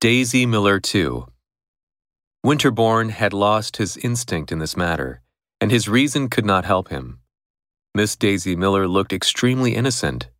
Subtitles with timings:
[0.00, 1.26] Daisy Miller, two.
[2.42, 5.20] Winterbourne had lost his instinct in this matter,
[5.60, 7.18] and his reason could not help him.
[7.94, 10.30] Miss Daisy Miller looked extremely innocent.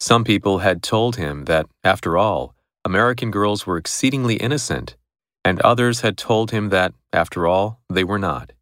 [0.00, 4.96] Some people had told him that, after all, American girls were exceedingly innocent,
[5.44, 8.52] and others had told him that, after all, they were not.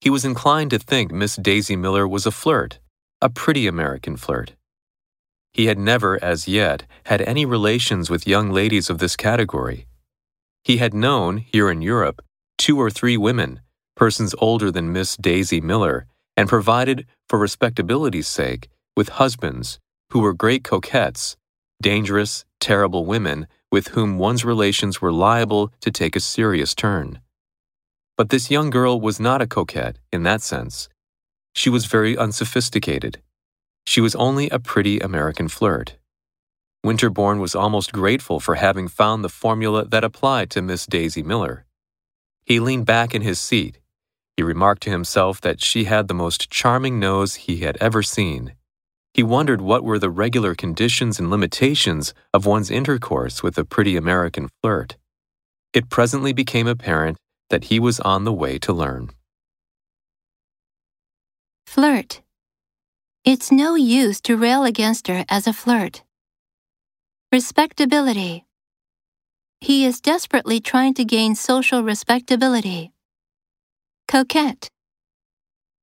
[0.00, 2.80] He was inclined to think Miss Daisy Miller was a flirt,
[3.22, 4.56] a pretty American flirt.
[5.52, 9.86] He had never, as yet, had any relations with young ladies of this category.
[10.62, 12.22] He had known, here in Europe,
[12.58, 13.60] two or three women,
[13.96, 19.78] persons older than Miss Daisy Miller, and provided, for respectability's sake, with husbands
[20.10, 21.36] who were great coquettes,
[21.82, 27.20] dangerous, terrible women with whom one's relations were liable to take a serious turn.
[28.16, 30.88] But this young girl was not a coquette in that sense.
[31.54, 33.20] She was very unsophisticated.
[33.86, 35.96] She was only a pretty American flirt.
[36.82, 41.66] Winterbourne was almost grateful for having found the formula that applied to Miss Daisy Miller.
[42.44, 43.78] He leaned back in his seat.
[44.36, 48.54] He remarked to himself that she had the most charming nose he had ever seen.
[49.12, 53.96] He wondered what were the regular conditions and limitations of one's intercourse with a pretty
[53.96, 54.96] American flirt.
[55.74, 57.18] It presently became apparent
[57.50, 59.10] that he was on the way to learn.
[61.66, 62.22] Flirt.
[63.22, 66.02] It's no use to rail against her as a flirt.
[67.30, 68.46] Respectability.
[69.60, 72.92] He is desperately trying to gain social respectability.
[74.08, 74.70] Coquette.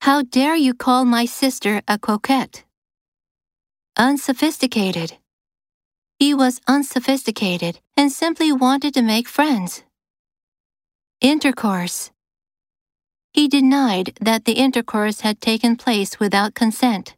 [0.02, 2.64] How dare you call my sister a coquette?
[3.98, 5.18] Unsophisticated.
[6.18, 9.84] He was unsophisticated and simply wanted to make friends.
[11.22, 12.10] Intercourse.
[13.32, 17.16] He denied that the intercourse had taken place without consent.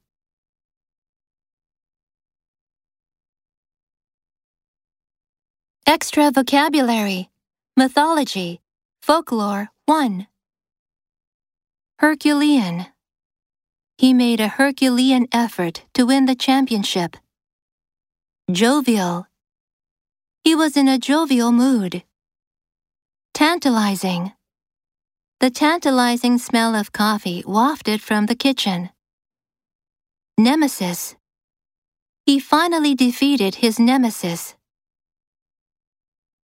[5.90, 7.32] Extra vocabulary,
[7.76, 8.62] mythology,
[9.02, 10.28] folklore 1.
[11.98, 12.86] Herculean.
[13.98, 17.18] He made a Herculean effort to win the championship.
[18.52, 19.26] Jovial.
[20.44, 22.04] He was in a jovial mood.
[23.34, 24.34] Tantalizing.
[25.40, 28.92] The tantalizing smell of coffee wafted from the kitchen.
[30.38, 31.16] Nemesis.
[32.28, 34.54] He finally defeated his nemesis.